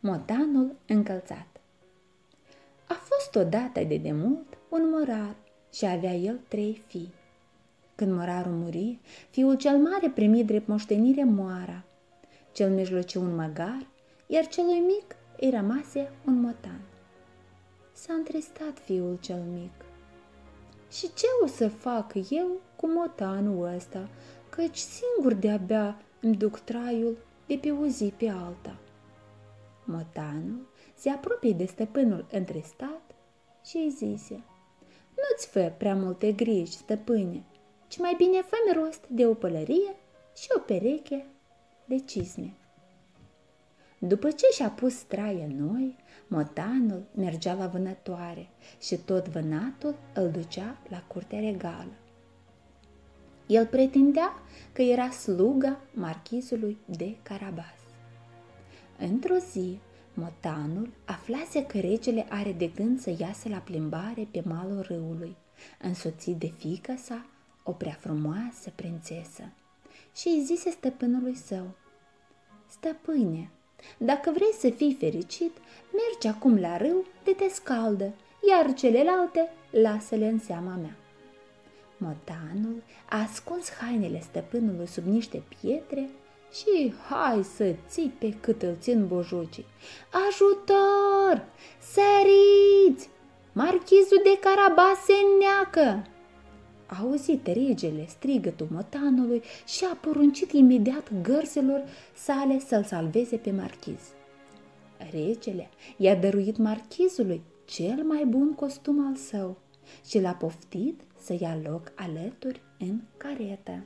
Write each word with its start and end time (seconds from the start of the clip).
Motanul 0.00 0.76
încălțat 0.86 1.46
A 2.88 2.94
fost 2.94 3.34
odată 3.34 3.84
de 3.84 3.96
demult 3.96 4.58
un 4.68 4.90
morar 4.90 5.36
și 5.72 5.86
avea 5.86 6.14
el 6.14 6.40
trei 6.48 6.82
fii. 6.86 7.14
Când 7.94 8.12
morarul 8.12 8.52
muri, 8.52 8.98
fiul 9.30 9.56
cel 9.56 9.76
mare 9.78 10.10
primi 10.10 10.44
drept 10.44 10.66
moștenire 10.66 11.24
moara, 11.24 11.84
cel 12.52 12.70
mijlociu 12.70 13.20
un 13.20 13.34
măgar, 13.34 13.86
iar 14.26 14.46
celui 14.46 14.78
mic 14.78 15.16
îi 15.40 15.50
rămase 15.50 16.10
un 16.26 16.40
motan. 16.40 16.80
S-a 17.92 18.12
întristat 18.12 18.78
fiul 18.84 19.18
cel 19.20 19.42
mic. 19.52 19.72
Și 20.90 21.12
ce 21.14 21.26
o 21.42 21.46
să 21.46 21.68
fac 21.68 22.12
eu 22.30 22.60
cu 22.76 22.86
motanul 22.86 23.74
ăsta, 23.74 24.08
căci 24.48 24.78
singur 24.78 25.34
de-abia 25.34 26.00
îmi 26.20 26.36
duc 26.36 26.58
traiul 26.58 27.16
de 27.46 27.58
pe 27.60 27.70
o 27.70 27.86
zi 27.86 28.12
pe 28.16 28.28
alta. 28.28 28.78
Motanul 29.90 30.68
se 30.94 31.10
apropie 31.10 31.52
de 31.52 31.64
stăpânul 31.64 32.26
întristat 32.32 33.14
și 33.64 33.76
îi 33.76 33.90
zise, 33.90 34.42
Nu-ți 35.16 35.48
fă 35.48 35.72
prea 35.78 35.94
multe 35.94 36.32
griji, 36.32 36.72
stăpâne, 36.72 37.44
ci 37.88 37.98
mai 37.98 38.14
bine 38.16 38.40
fă 38.42 38.56
rost 38.74 39.06
de 39.06 39.26
o 39.26 39.34
pălărie 39.34 39.96
și 40.36 40.48
o 40.56 40.58
pereche 40.58 41.26
de 41.84 41.98
cizme. 41.98 42.54
După 43.98 44.30
ce 44.30 44.46
și-a 44.52 44.68
pus 44.70 44.94
straie 44.94 45.54
noi, 45.56 45.96
motanul 46.26 47.02
mergea 47.14 47.54
la 47.54 47.66
vânătoare 47.66 48.48
și 48.80 48.96
tot 48.96 49.28
vânatul 49.28 49.94
îl 50.14 50.30
ducea 50.30 50.78
la 50.88 51.02
curtea 51.06 51.40
regală. 51.40 51.92
El 53.46 53.66
pretindea 53.66 54.32
că 54.72 54.82
era 54.82 55.10
sluga 55.10 55.80
marchizului 55.94 56.78
de 56.84 57.16
Carabas. 57.22 57.87
Într-o 58.98 59.36
zi, 59.50 59.78
motanul 60.14 60.90
aflase 61.04 61.66
că 61.66 61.78
regele 61.78 62.26
are 62.28 62.52
de 62.52 62.66
gând 62.66 63.00
să 63.00 63.14
iasă 63.18 63.48
la 63.48 63.56
plimbare 63.56 64.28
pe 64.30 64.42
malul 64.44 64.80
râului, 64.80 65.36
însoțit 65.82 66.36
de 66.36 66.52
fica 66.58 66.96
sa, 66.96 67.26
o 67.62 67.72
prea 67.72 67.96
frumoasă 68.00 68.72
prințesă, 68.74 69.42
și 70.16 70.28
îi 70.28 70.42
zise 70.44 70.70
stăpânului 70.70 71.34
său, 71.34 71.66
Stăpâne, 72.70 73.50
dacă 73.98 74.30
vrei 74.30 74.52
să 74.58 74.70
fii 74.70 74.96
fericit, 74.98 75.56
mergi 75.92 76.26
acum 76.26 76.58
la 76.58 76.76
râu 76.76 77.04
de 77.24 77.30
te 77.32 77.48
scaldă, 77.48 78.14
iar 78.48 78.74
celelalte 78.74 79.48
lasă-le 79.70 80.26
în 80.28 80.38
seama 80.38 80.74
mea. 80.74 80.96
Motanul 81.96 82.82
a 83.08 83.22
ascuns 83.22 83.70
hainele 83.70 84.20
stăpânului 84.20 84.86
sub 84.86 85.04
niște 85.04 85.42
pietre 85.60 86.08
și 86.52 86.94
hai 87.08 87.42
să 87.42 87.74
țipe 87.88 88.36
cât 88.40 88.62
îl 88.62 88.76
țin 88.80 89.06
bojocii. 89.06 89.66
Ajutor! 90.28 91.46
Săriți! 91.80 93.08
Marchizul 93.52 94.20
de 94.22 94.38
Carabas 94.40 94.98
se 95.04 95.12
neacă! 95.38 96.06
A 96.86 96.96
auzit 97.00 97.46
regele 97.46 98.06
strigătul 98.08 98.68
motanului 98.70 99.42
și 99.66 99.84
a 99.84 99.96
poruncit 99.96 100.52
imediat 100.52 101.10
gărselor 101.22 101.82
sale 102.14 102.58
să-l 102.58 102.84
salveze 102.84 103.36
pe 103.36 103.50
marchiz. 103.50 104.00
Regele 105.10 105.68
i-a 105.96 106.14
dăruit 106.14 106.56
marchizului 106.56 107.42
cel 107.64 108.02
mai 108.02 108.24
bun 108.24 108.54
costum 108.54 109.06
al 109.06 109.16
său 109.16 109.56
și 110.06 110.20
l-a 110.20 110.32
poftit 110.32 111.00
să 111.20 111.36
ia 111.40 111.58
loc 111.64 111.92
alături 111.94 112.62
în 112.78 113.00
caretă. 113.16 113.84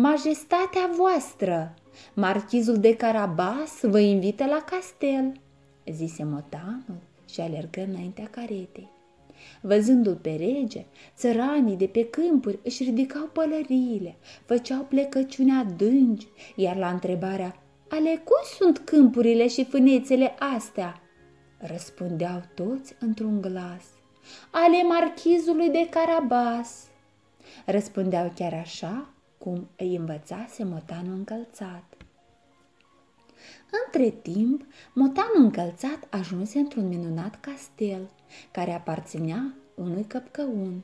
Majestatea 0.00 0.90
voastră, 0.96 1.74
marchizul 2.14 2.78
de 2.78 2.96
Carabas 2.96 3.80
vă 3.82 3.98
invită 3.98 4.44
la 4.44 4.64
castel, 4.70 5.32
zise 5.92 6.24
motanul 6.24 7.02
și 7.30 7.40
alergă 7.40 7.86
înaintea 7.90 8.28
caretei. 8.30 8.88
Văzându-l 9.60 10.14
pe 10.14 10.30
rege, 10.30 10.84
țăranii 11.16 11.76
de 11.76 11.86
pe 11.86 12.04
câmpuri 12.04 12.58
își 12.64 12.82
ridicau 12.82 13.30
pălăriile, 13.32 14.16
făceau 14.44 14.82
plecăciune 14.82 15.52
adânci, 15.52 16.26
iar 16.54 16.76
la 16.76 16.88
întrebarea 16.88 17.56
ale 17.88 18.22
cui 18.24 18.46
sunt 18.58 18.78
câmpurile 18.78 19.48
și 19.48 19.64
fânețele 19.64 20.34
astea? 20.56 21.02
Răspundeau 21.58 22.42
toți 22.54 22.94
într-un 23.00 23.40
glas. 23.40 23.84
Ale 24.50 24.82
marchizului 24.82 25.68
de 25.68 25.88
Carabas. 25.90 26.84
Răspundeau 27.66 28.32
chiar 28.34 28.52
așa 28.52 29.12
cum 29.38 29.68
îi 29.76 29.96
învățase 29.96 30.64
motanul 30.64 31.14
încălțat. 31.14 31.84
Între 33.86 34.10
timp, 34.10 34.64
motanul 34.94 35.42
încălțat 35.42 35.98
ajunse 36.10 36.58
într-un 36.58 36.88
minunat 36.88 37.40
castel, 37.40 38.10
care 38.50 38.72
aparținea 38.72 39.54
unui 39.74 40.04
căpcăun. 40.04 40.82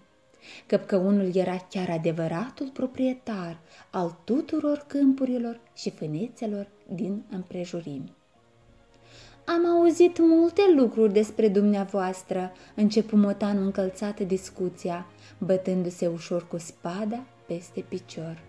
Căpcăunul 0.67 1.35
era 1.35 1.57
chiar 1.71 1.91
adevăratul 1.91 2.71
proprietar 2.73 3.59
al 3.91 4.19
tuturor 4.25 4.85
câmpurilor 4.87 5.61
și 5.75 5.91
fânețelor 5.91 6.67
din 6.93 7.23
împrejurimi. 7.31 8.13
Am 9.45 9.67
auzit 9.67 10.19
multe 10.19 10.63
lucruri 10.77 11.13
despre 11.13 11.49
dumneavoastră, 11.49 12.53
începu 12.75 13.17
motanul 13.17 13.65
încălțată 13.65 14.25
discuția, 14.25 15.07
bătându-se 15.39 16.07
ușor 16.07 16.49
cu 16.49 16.59
spada 16.59 17.27
peste 17.47 17.85
picior. 17.89 18.43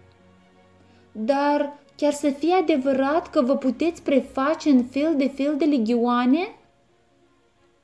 Dar 1.11 1.73
chiar 1.95 2.11
să 2.11 2.29
fie 2.29 2.53
adevărat 2.53 3.29
că 3.29 3.41
vă 3.41 3.57
puteți 3.57 4.01
preface 4.01 4.69
în 4.69 4.83
fel 4.83 5.16
de 5.17 5.28
fel 5.28 5.56
de 5.57 5.66
legioane? 5.66 6.56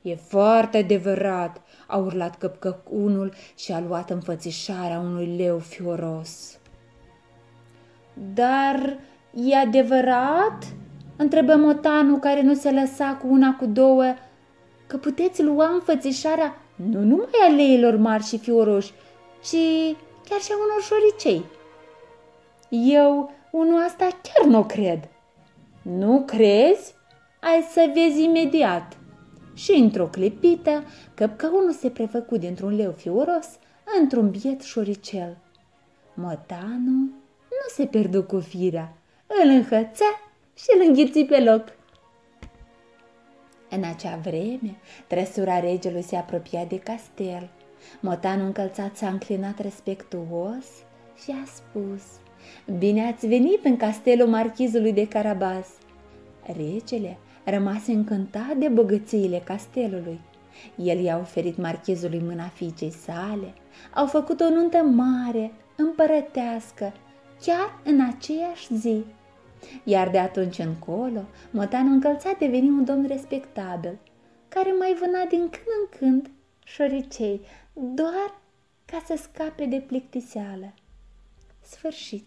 E 0.01 0.15
foarte 0.15 0.77
adevărat, 0.77 1.61
a 1.87 1.97
urlat 1.97 2.37
căpcăcunul 2.37 3.33
și 3.57 3.71
a 3.71 3.79
luat 3.79 4.09
înfățișarea 4.09 4.99
unui 4.99 5.35
leu 5.37 5.57
fioros. 5.57 6.59
Dar 8.33 8.99
e 9.33 9.55
adevărat? 9.55 10.73
întrebă 11.21 11.55
motanul 11.55 12.19
care 12.19 12.41
nu 12.41 12.53
se 12.53 12.71
lăsa 12.71 13.17
cu 13.21 13.27
una 13.27 13.55
cu 13.59 13.65
două, 13.65 14.03
că 14.87 14.97
puteți 14.97 15.43
lua 15.43 15.73
înfățișarea 15.73 16.55
nu 16.75 16.99
numai 16.99 17.29
a 17.47 17.51
leilor 17.55 17.95
mari 17.97 18.23
și 18.23 18.37
fioroși, 18.37 18.93
ci 19.43 19.95
chiar 20.31 20.41
și 20.41 20.51
a 20.51 20.55
unor 20.55 20.81
șoricei. 20.81 21.45
Eu, 22.69 23.31
unul 23.51 23.83
asta 23.83 24.07
chiar 24.21 24.45
nu 24.47 24.63
cred. 24.63 25.07
Nu 25.81 26.23
crezi? 26.25 26.93
Ai 27.39 27.67
să 27.71 27.91
vezi 27.93 28.23
imediat. 28.23 28.97
Și 29.53 29.71
într-o 29.71 30.07
clipită, 30.07 30.83
căpcăunul 31.13 31.71
se 31.71 31.89
prefăcu 31.89 32.37
dintr-un 32.37 32.75
leu 32.75 32.91
fioros 32.91 33.47
într-un 33.99 34.29
biet 34.29 34.61
șoricel. 34.61 35.37
Motanul 36.13 37.09
nu 37.49 37.67
se 37.73 37.85
pierdu 37.85 38.23
cu 38.23 38.39
firea, 38.39 38.93
îl 39.43 39.49
înhățea 39.49 40.31
și 40.53 40.65
îl 40.75 40.85
înghiți 40.87 41.23
pe 41.23 41.39
loc. 41.39 41.63
În 43.69 43.83
acea 43.83 44.19
vreme, 44.23 44.77
trăsura 45.07 45.59
regelui 45.59 46.01
se 46.01 46.15
apropia 46.15 46.65
de 46.65 46.79
castel. 46.79 47.49
Motanul 47.99 48.45
încălțat 48.45 48.95
s-a 48.95 49.07
înclinat 49.07 49.59
respectuos 49.59 50.65
și 51.23 51.31
a 51.43 51.45
spus 51.45 52.03
Bine 52.77 53.07
ați 53.07 53.27
venit 53.27 53.65
în 53.65 53.77
castelul 53.77 54.27
marchizului 54.27 54.93
de 54.93 55.07
Carabas. 55.07 55.67
Regele 56.45 57.17
rămase 57.43 57.91
încântat 57.91 58.55
de 58.57 58.67
bogățiile 58.67 59.41
castelului. 59.43 60.19
El 60.75 60.99
i-a 60.99 61.17
oferit 61.17 61.57
marchizului 61.57 62.21
mâna 62.25 62.47
fiicei 62.47 62.91
sale, 62.91 63.53
au 63.93 64.05
făcut 64.05 64.39
o 64.39 64.49
nuntă 64.49 64.77
mare, 64.77 65.51
împărătească, 65.75 66.93
chiar 67.41 67.79
în 67.83 68.01
aceeași 68.01 68.75
zi. 68.75 69.03
Iar 69.83 70.09
de 70.09 70.17
atunci 70.17 70.57
încolo, 70.57 71.21
motanul 71.51 71.93
încălțat 71.93 72.37
deveni 72.37 72.69
un 72.69 72.85
domn 72.85 73.05
respectabil, 73.07 73.97
care 74.47 74.71
mai 74.79 74.95
vâna 74.99 75.25
din 75.29 75.49
când 75.49 75.65
în 75.79 75.97
când 75.99 76.29
șoricei, 76.73 77.41
doar 77.73 78.39
ca 78.85 79.03
să 79.05 79.19
scape 79.21 79.65
de 79.65 79.79
plictiseală. 79.79 80.73
Sfârșit. 81.61 82.25